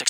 Texting 0.00 0.09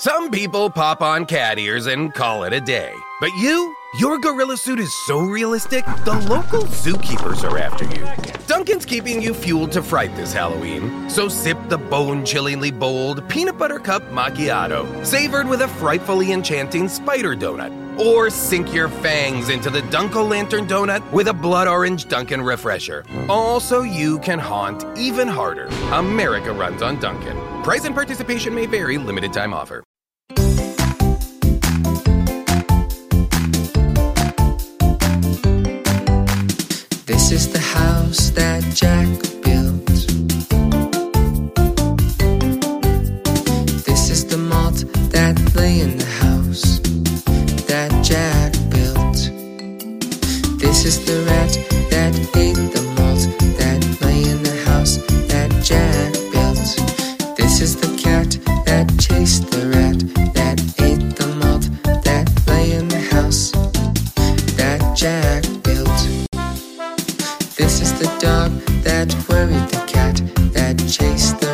Some 0.00 0.30
people 0.30 0.70
pop 0.70 1.02
on 1.02 1.26
cat 1.26 1.58
ears 1.58 1.86
and 1.86 2.14
call 2.14 2.44
it 2.44 2.52
a 2.52 2.60
day. 2.60 2.94
But 3.20 3.32
you? 3.32 3.74
Your 3.98 4.20
gorilla 4.20 4.56
suit 4.56 4.78
is 4.78 4.94
so 5.06 5.18
realistic, 5.18 5.84
the 6.04 6.24
local 6.28 6.62
zookeepers 6.62 7.42
are 7.42 7.58
after 7.58 7.84
you. 7.84 8.06
Dunkin's 8.46 8.86
keeping 8.86 9.20
you 9.20 9.34
fueled 9.34 9.72
to 9.72 9.82
fright 9.82 10.14
this 10.14 10.32
Halloween, 10.32 11.10
so 11.10 11.28
sip 11.28 11.58
the 11.68 11.78
bone 11.78 12.24
chillingly 12.24 12.70
bold 12.70 13.28
peanut 13.28 13.58
butter 13.58 13.80
cup 13.80 14.04
macchiato, 14.10 15.04
savored 15.04 15.48
with 15.48 15.62
a 15.62 15.68
frightfully 15.68 16.30
enchanting 16.30 16.86
spider 16.86 17.34
donut. 17.34 17.72
Or 17.98 18.30
sink 18.30 18.72
your 18.72 18.88
fangs 18.88 19.48
into 19.48 19.68
the 19.68 19.80
Dunkel 19.80 20.28
Lantern 20.28 20.68
donut 20.68 21.10
with 21.10 21.26
a 21.26 21.34
blood 21.34 21.66
orange 21.66 22.04
Dunkin' 22.04 22.42
refresher. 22.42 23.04
Also, 23.28 23.82
you 23.82 24.20
can 24.20 24.38
haunt 24.38 24.84
even 24.96 25.26
harder. 25.26 25.66
America 25.90 26.52
runs 26.52 26.82
on 26.82 27.00
Dunkin'. 27.00 27.36
Price 27.64 27.84
and 27.84 27.96
participation 27.96 28.54
may 28.54 28.66
vary, 28.66 28.96
limited 28.96 29.32
time 29.32 29.52
offer. 29.52 29.82
This 37.06 37.32
is 37.32 37.50
the 37.50 37.58
house 37.58 38.28
that 38.30 38.62
Jack 38.74 39.08
built. 39.42 39.86
This 43.86 44.10
is 44.10 44.26
the 44.26 44.36
malt 44.36 44.84
that 45.12 45.54
lay 45.54 45.80
in 45.80 45.96
the 45.96 46.04
house 46.04 46.27
Jack 64.98 65.44
built. 65.62 65.86
This 67.56 67.80
is 67.80 67.96
the 68.00 68.10
dog 68.18 68.50
that 68.82 69.14
worried 69.28 69.68
the 69.70 69.84
cat, 69.86 70.16
that 70.54 70.76
chased 70.90 71.38
the 71.38 71.47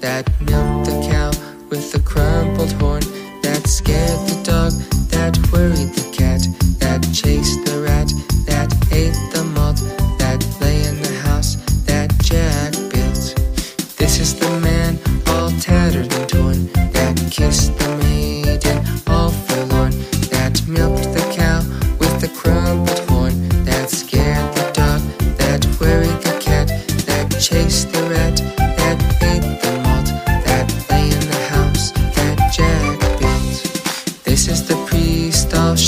that 0.00 0.26
milked 0.40 0.86
the 0.86 1.08
cow 1.10 1.30
with 1.68 1.92
the 1.92 2.00
crumpled 2.00 2.72
horn 2.80 3.02
that 3.42 3.66
scared 3.66 4.18
the 4.28 4.40
dog, 4.42 4.72
that 5.10 5.36
worried 5.52 5.92
the 5.92 6.08
cat, 6.16 6.40
that 6.78 7.02
chased 7.12 7.64
the 7.66 7.82
rat, 7.82 8.08
that 8.46 8.72
ate 8.92 9.12
the 9.32 9.44
malt, 9.54 9.76
that 10.18 10.40
lay 10.60 10.82
in 10.88 11.02
the 11.02 11.14
house 11.28 11.56
that 11.84 12.08
Jack 12.22 12.72
built. 12.90 13.36
This 13.98 14.20
is 14.20 14.38
the 14.38 14.50
man 14.60 14.98
all 15.26 15.50
tattered 15.60 16.12
and 16.12 16.28
torn, 16.28 16.72
that 16.92 17.16
kissed 17.30 17.76
the 17.78 17.88
maiden 17.98 18.78
all 19.06 19.30
forlorn, 19.30 19.92
that 20.32 20.62
milked 20.66 21.12
the 21.12 21.24
cow 21.36 21.60
with 21.98 22.20
the 22.20 22.28
crumpled 22.28 23.00
horn, 23.10 23.48
that 23.64 23.90
scared 23.90 24.54
the 24.54 24.70
dog, 24.72 25.00
that 25.36 25.66
worried 25.78 26.20
the 26.24 26.38
cat, 26.40 26.68
that 27.04 27.28
chased 27.38 27.92
the 27.92 28.02
rat, 28.08 28.69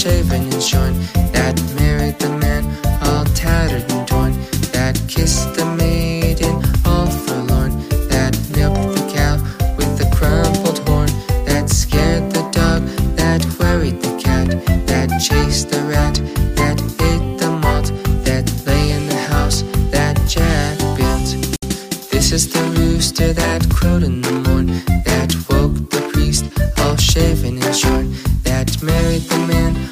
shaven 0.02 0.52
and 0.52 0.60
shorn, 0.60 0.94
that 1.30 1.54
married 1.76 2.18
the 2.18 2.28
man 2.38 2.64
all 3.04 3.24
tattered 3.36 3.88
and 3.92 4.08
torn, 4.08 4.32
that 4.72 5.00
kissed 5.06 5.54
the 5.54 5.64
maiden 5.76 6.56
all 6.84 7.06
forlorn, 7.06 7.70
that 8.08 8.36
milked 8.56 8.98
the 8.98 9.12
cow 9.14 9.36
with 9.76 9.96
the 9.98 10.10
crumpled 10.12 10.80
horn, 10.88 11.08
that 11.46 11.70
scared 11.70 12.28
the 12.32 12.42
dog, 12.50 12.82
that 13.14 13.46
worried 13.60 14.02
the 14.02 14.10
cat, 14.20 14.48
that 14.88 15.08
chased 15.20 15.70
the 15.70 15.80
rat, 15.84 16.16
that 16.56 16.82
ate 17.08 17.38
the 17.38 17.50
malt, 17.62 17.92
that 18.24 18.44
lay 18.66 18.90
in 18.90 19.06
the 19.06 19.22
house 19.30 19.62
that 19.92 20.16
Jack 20.26 20.78
built. 20.98 21.28
This 22.10 22.32
is 22.32 22.52
the 22.52 22.64
rooster 22.76 23.32
that 23.34 23.70
crowed 23.70 24.02
in 24.02 24.20
the 24.20 24.32
morn, 24.32 24.66
that 25.06 25.32
woke 25.48 25.78
the 25.90 26.10
priest 26.12 26.44
all 26.80 26.96
shaven 26.96 27.62
and 27.62 27.76
shorn, 27.76 28.12
that 28.42 28.82
married 28.82 29.22
the 29.22 29.38
man 29.46 29.91